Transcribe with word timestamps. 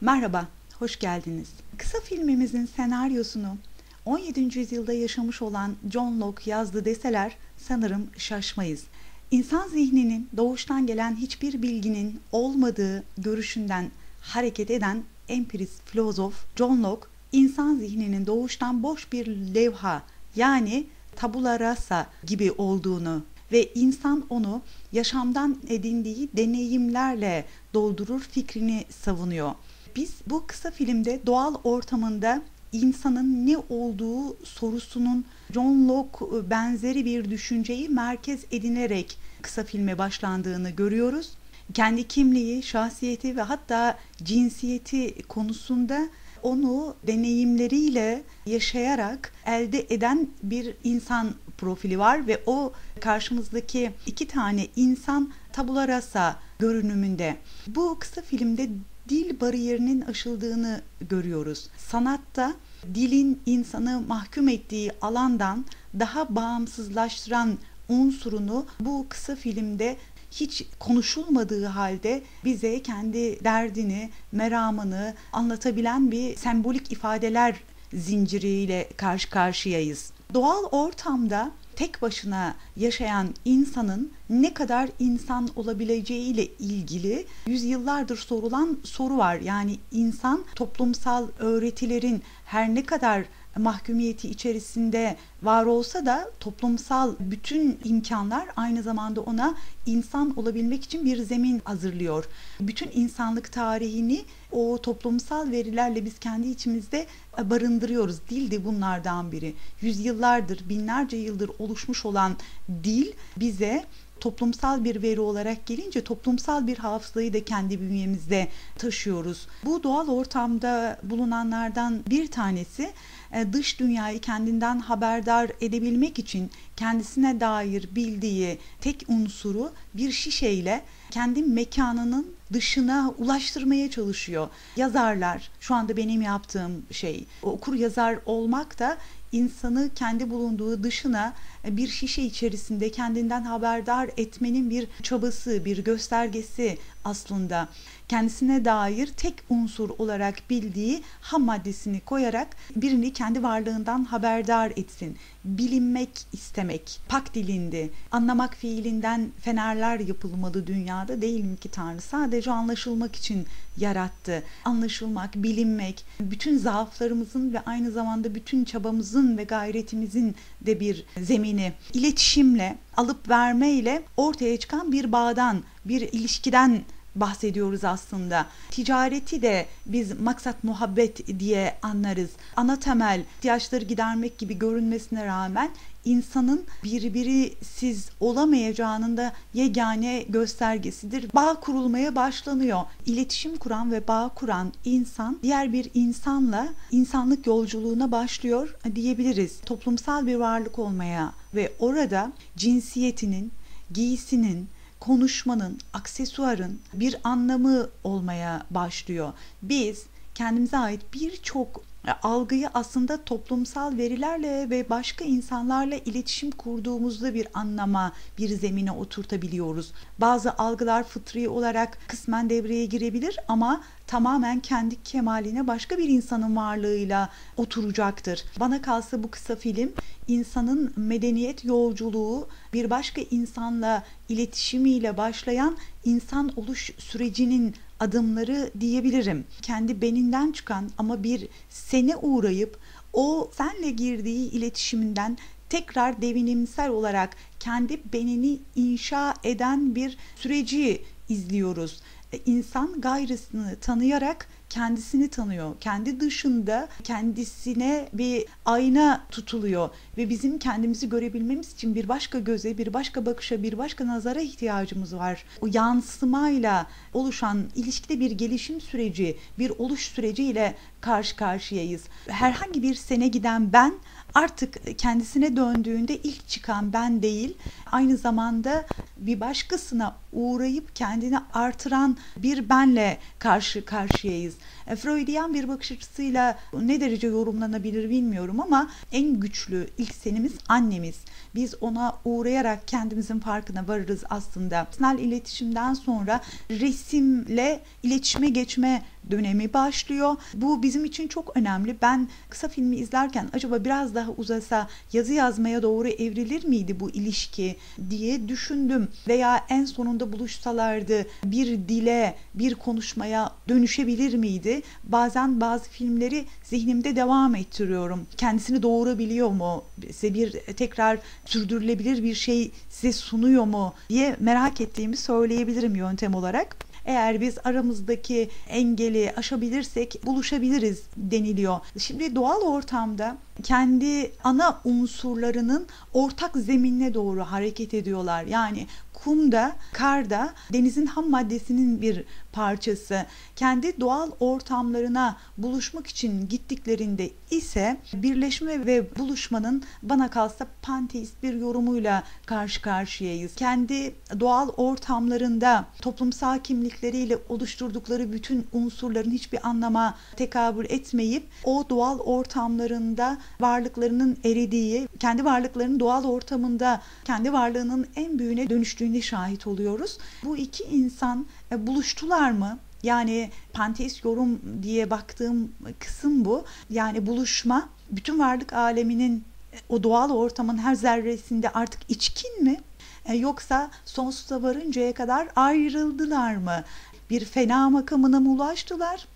Merhaba, 0.00 0.48
hoş 0.78 0.98
geldiniz. 0.98 1.48
Kısa 1.78 2.00
filmimizin 2.00 2.66
senaryosunu 2.66 3.56
17. 4.04 4.58
yüzyılda 4.58 4.92
yaşamış 4.92 5.42
olan 5.42 5.76
John 5.92 6.20
Locke 6.20 6.50
yazdı 6.50 6.84
deseler 6.84 7.36
sanırım 7.56 8.06
şaşmayız. 8.16 8.84
İnsan 9.30 9.68
zihninin 9.68 10.28
doğuştan 10.36 10.86
gelen 10.86 11.16
hiçbir 11.16 11.62
bilginin 11.62 12.20
olmadığı 12.32 13.04
görüşünden 13.18 13.90
hareket 14.20 14.70
eden 14.70 15.02
empirist 15.28 15.82
filozof 15.84 16.56
John 16.56 16.82
Locke, 16.82 17.08
insan 17.32 17.76
zihninin 17.76 18.26
doğuştan 18.26 18.82
boş 18.82 19.12
bir 19.12 19.26
levha 19.26 20.02
yani 20.36 20.86
tabula 21.16 21.60
rasa 21.60 22.06
gibi 22.26 22.52
olduğunu 22.52 23.22
ve 23.52 23.72
insan 23.74 24.24
onu 24.30 24.62
yaşamdan 24.92 25.58
edindiği 25.68 26.28
deneyimlerle 26.36 27.44
doldurur 27.74 28.20
fikrini 28.20 28.84
savunuyor. 28.90 29.54
Biz 29.96 30.12
bu 30.26 30.46
kısa 30.46 30.70
filmde 30.70 31.20
doğal 31.26 31.54
ortamında 31.64 32.42
insanın 32.72 33.46
ne 33.46 33.56
olduğu 33.68 34.44
sorusunun 34.44 35.24
John 35.54 35.88
Locke 35.88 36.50
benzeri 36.50 37.04
bir 37.04 37.30
düşünceyi 37.30 37.88
merkez 37.88 38.44
edinerek 38.50 39.18
kısa 39.42 39.64
filme 39.64 39.98
başlandığını 39.98 40.70
görüyoruz. 40.70 41.30
Kendi 41.74 42.08
kimliği, 42.08 42.62
şahsiyeti 42.62 43.36
ve 43.36 43.42
hatta 43.42 43.98
cinsiyeti 44.22 45.22
konusunda 45.22 46.08
onu 46.42 46.94
deneyimleriyle 47.06 48.22
yaşayarak 48.46 49.32
elde 49.46 49.86
eden 49.90 50.28
bir 50.42 50.74
insan 50.84 51.34
profili 51.58 51.98
var 51.98 52.26
ve 52.26 52.42
o 52.46 52.72
karşımızdaki 53.00 53.90
iki 54.06 54.28
tane 54.28 54.66
insan 54.76 55.32
tabula 55.52 55.88
rasa 55.88 56.36
görünümünde. 56.58 57.36
Bu 57.66 57.96
kısa 57.98 58.22
filmde 58.22 58.68
dil 59.08 59.40
bariyerinin 59.40 60.00
aşıldığını 60.00 60.80
görüyoruz. 61.00 61.68
Sanatta 61.78 62.54
dilin 62.94 63.40
insanı 63.46 64.00
mahkum 64.00 64.48
ettiği 64.48 64.92
alandan 65.00 65.64
daha 65.98 66.36
bağımsızlaştıran 66.36 67.58
unsurunu 67.88 68.66
bu 68.80 69.06
kısa 69.08 69.36
filmde 69.36 69.96
hiç 70.30 70.66
konuşulmadığı 70.78 71.66
halde 71.66 72.22
bize 72.44 72.82
kendi 72.82 73.44
derdini, 73.44 74.10
meramını 74.32 75.14
anlatabilen 75.32 76.10
bir 76.10 76.36
sembolik 76.36 76.92
ifadeler 76.92 77.60
zinciriyle 77.92 78.88
karşı 78.96 79.30
karşıyayız. 79.30 80.12
Doğal 80.34 80.64
ortamda 80.64 81.50
tek 81.78 82.02
başına 82.02 82.54
yaşayan 82.76 83.34
insanın 83.44 84.12
ne 84.30 84.54
kadar 84.54 84.88
insan 84.98 85.48
olabileceğiyle 85.56 86.46
ilgili 86.46 87.26
yüzyıllardır 87.46 88.16
sorulan 88.16 88.78
soru 88.84 89.18
var. 89.18 89.36
Yani 89.36 89.78
insan 89.92 90.44
toplumsal 90.54 91.28
öğretilerin 91.38 92.22
her 92.44 92.74
ne 92.74 92.82
kadar 92.86 93.24
mahkumiyeti 93.58 94.28
içerisinde 94.28 95.16
var 95.42 95.64
olsa 95.64 96.06
da 96.06 96.30
toplumsal 96.40 97.14
bütün 97.20 97.78
imkanlar 97.84 98.48
aynı 98.56 98.82
zamanda 98.82 99.20
ona 99.20 99.54
insan 99.86 100.38
olabilmek 100.38 100.84
için 100.84 101.04
bir 101.04 101.22
zemin 101.22 101.60
hazırlıyor. 101.64 102.24
Bütün 102.60 102.90
insanlık 102.94 103.52
tarihini 103.52 104.24
o 104.52 104.78
toplumsal 104.82 105.50
verilerle 105.50 106.04
biz 106.04 106.18
kendi 106.18 106.48
içimizde 106.48 107.06
barındırıyoruz. 107.44 108.16
Dil 108.30 108.50
de 108.50 108.64
bunlardan 108.64 109.32
biri. 109.32 109.54
Yüzyıllardır, 109.80 110.68
binlerce 110.68 111.16
yıldır 111.16 111.50
oluşmuş 111.58 112.04
olan 112.04 112.36
dil 112.84 113.12
bize 113.36 113.84
toplumsal 114.20 114.84
bir 114.84 115.02
veri 115.02 115.20
olarak 115.20 115.66
gelince 115.66 116.04
toplumsal 116.04 116.66
bir 116.66 116.78
hafızayı 116.78 117.32
da 117.32 117.44
kendi 117.44 117.80
bünyemizde 117.80 118.48
taşıyoruz. 118.78 119.46
Bu 119.64 119.82
doğal 119.82 120.08
ortamda 120.08 120.98
bulunanlardan 121.02 122.00
bir 122.10 122.30
tanesi 122.30 122.90
e, 123.32 123.52
dış 123.52 123.80
dünyayı 123.80 124.20
kendinden 124.20 124.78
haberdar 124.78 125.50
edebilmek 125.60 126.18
için 126.18 126.50
kendisine 126.76 127.40
dair 127.40 127.88
bildiği 127.94 128.58
tek 128.80 129.04
unsuru 129.08 129.72
bir 129.94 130.12
şişeyle 130.12 130.82
kendi 131.10 131.42
mekanının 131.42 132.37
dışına 132.52 133.14
ulaştırmaya 133.18 133.90
çalışıyor. 133.90 134.48
Yazarlar, 134.76 135.50
şu 135.60 135.74
anda 135.74 135.96
benim 135.96 136.22
yaptığım 136.22 136.82
şey, 136.90 137.26
okur 137.42 137.74
yazar 137.74 138.18
olmak 138.26 138.78
da 138.78 138.98
insanı 139.32 139.90
kendi 139.94 140.30
bulunduğu 140.30 140.82
dışına 140.82 141.32
e, 141.64 141.76
bir 141.76 141.88
şişe 141.88 142.22
içerisinde 142.22 142.90
kendinden 142.90 143.42
haberdar 143.42 144.10
etmenin 144.16 144.70
bir 144.70 144.88
çabası, 145.02 145.64
bir 145.64 145.78
göstergesi 145.78 146.78
aslında. 147.04 147.68
Kendisine 148.08 148.64
dair 148.64 149.06
tek 149.06 149.34
unsur 149.50 149.90
olarak 149.98 150.50
bildiği 150.50 151.02
ham 151.20 151.44
maddesini 151.44 152.00
koyarak 152.00 152.48
birini 152.76 153.12
kendi 153.12 153.42
varlığından 153.42 154.04
haberdar 154.04 154.72
etsin. 154.76 155.16
Bilinmek 155.44 156.10
istemek, 156.32 157.00
pak 157.08 157.34
dilindi, 157.34 157.90
anlamak 158.10 158.54
fiilinden 158.54 159.30
fenerler 159.40 160.00
yapılmalı 160.00 160.66
dünyada 160.66 161.22
değil 161.22 161.44
mi 161.44 161.56
ki 161.56 161.68
Tanrı? 161.68 162.00
Sadece 162.00 162.37
anlaşılmak 162.46 163.16
için 163.16 163.46
yarattı. 163.76 164.42
Anlaşılmak, 164.64 165.34
bilinmek, 165.34 166.04
bütün 166.20 166.58
zaaflarımızın 166.58 167.52
ve 167.52 167.60
aynı 167.60 167.90
zamanda 167.90 168.34
bütün 168.34 168.64
çabamızın 168.64 169.38
ve 169.38 169.44
gayretimizin 169.44 170.34
de 170.60 170.80
bir 170.80 171.04
zemini. 171.20 171.72
İletişimle, 171.94 172.78
alıp 172.96 173.28
vermeyle 173.28 174.02
ortaya 174.16 174.56
çıkan 174.56 174.92
bir 174.92 175.12
bağdan, 175.12 175.62
bir 175.84 176.00
ilişkiden 176.00 176.82
bahsediyoruz 177.16 177.84
aslında. 177.84 178.46
Ticareti 178.70 179.42
de 179.42 179.66
biz 179.86 180.20
maksat 180.20 180.64
muhabbet 180.64 181.40
diye 181.40 181.74
anlarız. 181.82 182.30
Ana 182.56 182.78
temel 182.78 183.24
ihtiyaçları 183.38 183.84
gidermek 183.84 184.38
gibi 184.38 184.58
görünmesine 184.58 185.26
rağmen 185.26 185.70
insanın 186.04 186.64
birbiri 186.84 187.54
siz 187.62 188.08
olamayacağının 188.20 189.16
da 189.16 189.32
yegane 189.54 190.24
göstergesidir. 190.28 191.34
Bağ 191.34 191.60
kurulmaya 191.60 192.16
başlanıyor. 192.16 192.80
İletişim 193.06 193.56
kuran 193.56 193.92
ve 193.92 194.08
bağ 194.08 194.30
kuran 194.34 194.72
insan 194.84 195.38
diğer 195.42 195.72
bir 195.72 195.90
insanla 195.94 196.68
insanlık 196.90 197.46
yolculuğuna 197.46 198.12
başlıyor 198.12 198.76
diyebiliriz. 198.94 199.60
Toplumsal 199.66 200.26
bir 200.26 200.36
varlık 200.36 200.78
olmaya 200.78 201.32
ve 201.54 201.72
orada 201.78 202.32
cinsiyetinin, 202.56 203.52
giysinin, 203.90 204.68
konuşmanın, 205.00 205.78
aksesuarın 205.92 206.80
bir 206.92 207.16
anlamı 207.24 207.88
olmaya 208.04 208.66
başlıyor. 208.70 209.32
Biz 209.62 210.04
kendimize 210.34 210.78
ait 210.78 211.00
birçok 211.14 211.82
algıyı 212.12 212.68
aslında 212.74 213.24
toplumsal 213.24 213.96
verilerle 213.96 214.70
ve 214.70 214.90
başka 214.90 215.24
insanlarla 215.24 215.94
iletişim 215.94 216.50
kurduğumuzda 216.50 217.34
bir 217.34 217.48
anlama, 217.54 218.12
bir 218.38 218.48
zemine 218.48 218.92
oturtabiliyoruz. 218.92 219.92
Bazı 220.18 220.52
algılar 220.52 221.04
fıtri 221.04 221.48
olarak 221.48 221.98
kısmen 222.08 222.50
devreye 222.50 222.86
girebilir 222.86 223.36
ama 223.48 223.80
tamamen 224.06 224.60
kendi 224.60 225.02
kemaline 225.02 225.66
başka 225.66 225.98
bir 225.98 226.08
insanın 226.08 226.56
varlığıyla 226.56 227.28
oturacaktır. 227.56 228.44
Bana 228.60 228.82
kalsa 228.82 229.22
bu 229.22 229.30
kısa 229.30 229.56
film 229.56 229.92
insanın 230.28 230.92
medeniyet 230.96 231.64
yolculuğu 231.64 232.48
bir 232.72 232.90
başka 232.90 233.20
insanla 233.20 234.02
iletişimiyle 234.28 235.16
başlayan 235.16 235.76
insan 236.04 236.52
oluş 236.56 236.90
sürecinin 236.98 237.74
adımları 238.00 238.70
diyebilirim. 238.80 239.44
Kendi 239.62 240.02
beninden 240.02 240.52
çıkan 240.52 240.90
ama 240.98 241.22
bir 241.22 241.48
sene 241.70 242.16
uğrayıp 242.16 242.78
o 243.12 243.50
senle 243.56 243.90
girdiği 243.90 244.50
iletişiminden 244.50 245.38
tekrar 245.68 246.22
devinimsel 246.22 246.90
olarak 246.90 247.36
kendi 247.60 248.00
benini 248.12 248.58
inşa 248.76 249.34
eden 249.44 249.94
bir 249.94 250.18
süreci 250.36 251.02
izliyoruz. 251.28 252.00
E, 252.32 252.38
insan 252.46 253.00
gayrısını 253.00 253.76
tanıyarak 253.80 254.48
kendisini 254.70 255.28
tanıyor. 255.28 255.76
Kendi 255.80 256.20
dışında 256.20 256.88
kendisine 257.04 258.08
bir 258.12 258.44
ayna 258.64 259.26
tutuluyor 259.30 259.90
ve 260.16 260.30
bizim 260.30 260.58
kendimizi 260.58 261.08
görebilmemiz 261.08 261.72
için 261.72 261.94
bir 261.94 262.08
başka 262.08 262.38
göze, 262.38 262.78
bir 262.78 262.94
başka 262.94 263.26
bakışa, 263.26 263.62
bir 263.62 263.78
başka 263.78 264.06
nazara 264.06 264.40
ihtiyacımız 264.40 265.16
var. 265.16 265.44
O 265.60 265.66
yansımayla 265.72 266.86
oluşan 267.14 267.64
ilişkide 267.74 268.20
bir 268.20 268.30
gelişim 268.30 268.80
süreci, 268.80 269.38
bir 269.58 269.70
oluş 269.70 270.06
süreciyle 270.06 270.74
karşı 271.00 271.36
karşıyayız. 271.36 272.02
Herhangi 272.28 272.82
bir 272.82 272.94
sene 272.94 273.28
giden 273.28 273.72
ben 273.72 273.94
artık 274.34 274.98
kendisine 274.98 275.56
döndüğünde 275.56 276.16
ilk 276.16 276.48
çıkan 276.48 276.92
ben 276.92 277.22
değil, 277.22 277.56
aynı 277.92 278.16
zamanda 278.16 278.86
bir 279.16 279.40
başkasına 279.40 280.16
uğrayıp 280.32 280.96
kendini 280.96 281.38
artıran 281.54 282.16
bir 282.36 282.68
benle 282.68 283.18
karşı 283.38 283.84
karşıyayız. 283.84 284.54
E, 284.86 284.96
Freudian 284.96 285.54
bir 285.54 285.68
bakış 285.68 285.92
açısıyla 285.92 286.58
ne 286.72 287.00
derece 287.00 287.26
yorumlanabilir 287.26 288.10
bilmiyorum 288.10 288.60
ama 288.60 288.90
en 289.12 289.40
güçlü 289.40 289.88
ilk 289.98 290.14
senimiz 290.14 290.52
annemiz. 290.68 291.16
Biz 291.54 291.74
ona 291.80 292.18
uğrayarak 292.24 292.88
kendimizin 292.88 293.40
farkına 293.40 293.88
varırız 293.88 294.24
aslında. 294.30 294.86
Sinal 294.96 295.18
iletişimden 295.18 295.94
sonra 295.94 296.40
resimle 296.70 297.80
iletişime 298.02 298.48
geçme 298.48 299.02
dönemi 299.30 299.72
başlıyor. 299.72 300.36
Bu 300.54 300.82
bizim 300.82 301.04
için 301.04 301.28
çok 301.28 301.56
önemli. 301.56 301.96
Ben 302.02 302.28
kısa 302.48 302.68
filmi 302.68 302.96
izlerken 302.96 303.48
acaba 303.52 303.84
biraz 303.84 304.14
daha 304.14 304.30
uzasa 304.30 304.88
yazı 305.12 305.32
yazmaya 305.32 305.82
doğru 305.82 306.08
evrilir 306.08 306.64
miydi 306.64 307.00
bu 307.00 307.10
ilişki 307.10 307.76
diye 308.10 308.48
düşündüm. 308.48 309.08
Veya 309.28 309.64
en 309.68 309.84
sonunda 309.84 310.32
buluşsalardı 310.32 311.26
bir 311.44 311.66
dile, 311.66 312.34
bir 312.54 312.74
konuşmaya 312.74 313.50
dönüşebilir 313.68 314.34
miydi? 314.34 314.82
Bazen 315.04 315.60
bazı 315.60 315.88
filmleri 315.88 316.44
zihnimde 316.62 317.16
devam 317.16 317.54
ettiriyorum. 317.54 318.26
Kendisini 318.36 318.82
doğurabiliyor 318.82 319.50
mu? 319.50 319.84
Size 320.12 320.34
bir 320.34 320.50
tekrar 320.76 321.18
sürdürülebilir 321.44 322.22
bir 322.22 322.34
şey 322.34 322.70
size 322.88 323.12
sunuyor 323.12 323.64
mu 323.64 323.94
diye 324.08 324.36
merak 324.40 324.80
ettiğimi 324.80 325.16
söyleyebilirim 325.16 325.96
yöntem 325.96 326.34
olarak. 326.34 326.87
Eğer 327.08 327.40
biz 327.40 327.58
aramızdaki 327.64 328.50
engeli 328.68 329.32
aşabilirsek 329.36 330.20
buluşabiliriz 330.26 331.02
deniliyor. 331.16 331.80
Şimdi 331.98 332.34
doğal 332.34 332.60
ortamda 332.60 333.36
kendi 333.62 334.32
ana 334.44 334.80
unsurlarının 334.84 335.86
ortak 336.14 336.56
zeminine 336.56 337.14
doğru 337.14 337.40
hareket 337.40 337.94
ediyorlar. 337.94 338.44
Yani 338.44 338.86
kumda, 339.24 339.76
karda 339.92 340.54
denizin 340.72 341.06
ham 341.06 341.30
maddesinin 341.30 342.02
bir 342.02 342.24
parçası. 342.52 343.26
Kendi 343.56 344.00
doğal 344.00 344.30
ortamlarına 344.40 345.36
buluşmak 345.58 346.06
için 346.06 346.48
gittiklerinde 346.48 347.30
ise 347.50 347.96
birleşme 348.12 348.86
ve 348.86 349.16
buluşmanın 349.18 349.82
bana 350.02 350.30
kalsa 350.30 350.66
panteist 350.82 351.42
bir 351.42 351.54
yorumuyla 351.54 352.22
karşı 352.46 352.82
karşıyayız. 352.82 353.54
Kendi 353.54 354.14
doğal 354.40 354.68
ortamlarında 354.68 355.84
toplumsal 356.00 356.58
kimlikleriyle 356.58 357.38
oluşturdukları 357.48 358.32
bütün 358.32 358.66
unsurların 358.72 359.30
hiçbir 359.30 359.68
anlama 359.68 360.14
tekabül 360.36 360.86
etmeyip 360.88 361.46
o 361.64 361.84
doğal 361.90 362.18
ortamlarında 362.18 363.38
varlıklarının 363.60 364.36
eridiği, 364.44 365.08
kendi 365.20 365.44
varlıklarının 365.44 366.00
doğal 366.00 366.24
ortamında 366.24 367.00
kendi 367.24 367.52
varlığının 367.52 368.06
en 368.16 368.38
büyüğüne 368.38 368.68
dönüştüğüne 369.08 369.22
şahit 369.22 369.66
oluyoruz. 369.66 370.18
Bu 370.44 370.56
iki 370.56 370.84
insan 370.84 371.46
e, 371.72 371.86
buluştular 371.86 372.50
mı? 372.50 372.78
Yani 373.02 373.50
panteist 373.72 374.24
yorum 374.24 374.60
diye 374.82 375.10
baktığım 375.10 375.72
kısım 375.98 376.44
bu. 376.44 376.64
Yani 376.90 377.26
buluşma 377.26 377.88
bütün 378.10 378.38
varlık 378.38 378.72
aleminin 378.72 379.44
e, 379.72 379.76
o 379.88 380.02
doğal 380.02 380.30
ortamın 380.30 380.78
her 380.78 380.94
zerresinde 380.94 381.70
artık 381.70 382.00
içkin 382.08 382.64
mi? 382.64 382.80
E, 383.24 383.34
yoksa 383.34 383.90
sonsuza 384.04 384.62
varıncaya 384.62 385.14
kadar 385.14 385.48
ayrıldılar 385.56 386.56
mı? 386.56 386.84
Bir 387.30 387.44
fena 387.44 387.90
makamına 387.90 388.40
mı 388.40 388.50
ulaştılar? 388.50 389.26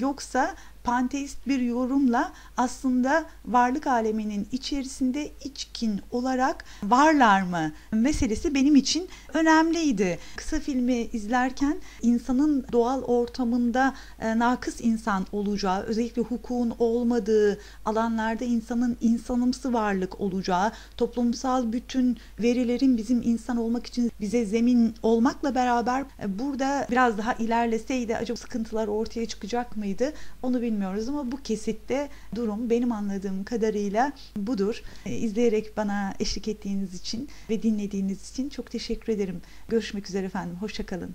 Yoksa 0.00 0.54
panteist 0.84 1.46
bir 1.46 1.60
yorumla 1.60 2.32
aslında 2.56 3.24
varlık 3.46 3.86
aleminin 3.86 4.48
içerisinde 4.52 5.30
içkin 5.44 6.00
olarak 6.10 6.64
varlar 6.82 7.42
mı 7.42 7.72
meselesi 7.92 8.54
benim 8.54 8.76
için 8.76 9.08
önemliydi. 9.34 10.18
Kısa 10.36 10.60
filmi 10.60 10.94
izlerken 10.94 11.76
insanın 12.02 12.66
doğal 12.72 13.02
ortamında 13.02 13.94
e, 14.20 14.38
nakıs 14.38 14.80
insan 14.80 15.26
olacağı, 15.32 15.82
özellikle 15.82 16.22
hukukun 16.22 16.74
olmadığı 16.78 17.58
alanlarda 17.84 18.44
insanın 18.44 18.96
insanımsı 19.00 19.72
varlık 19.72 20.20
olacağı, 20.20 20.72
toplumsal 20.96 21.72
bütün 21.72 22.18
verilerin 22.38 22.96
bizim 22.96 23.22
insan 23.22 23.56
olmak 23.56 23.86
için 23.86 24.12
bize 24.20 24.44
zemin 24.44 24.94
olmakla 25.02 25.54
beraber 25.54 26.04
e, 26.22 26.38
burada 26.38 26.86
biraz 26.90 27.18
daha 27.18 27.34
ilerleseydi 27.34 28.16
acaba 28.16 28.36
sıkıntılar 28.36 28.88
ortaya 28.88 29.26
çıkacak 29.26 29.76
mıydı? 29.76 30.12
Onu 30.42 30.54
bilmiyorum 30.54 30.73
bilmiyoruz 30.74 31.08
ama 31.08 31.32
bu 31.32 31.42
kesitte 31.42 32.08
durum 32.34 32.70
benim 32.70 32.92
anladığım 32.92 33.44
kadarıyla 33.44 34.12
budur. 34.36 34.82
E, 35.06 35.16
izleyerek 35.16 35.76
bana 35.76 36.14
eşlik 36.20 36.48
ettiğiniz 36.48 36.94
için 36.94 37.28
ve 37.50 37.62
dinlediğiniz 37.62 38.30
için 38.30 38.48
çok 38.48 38.70
teşekkür 38.70 39.12
ederim. 39.12 39.42
Görüşmek 39.68 40.08
üzere 40.08 40.26
efendim. 40.26 40.56
Hoşçakalın. 40.60 41.10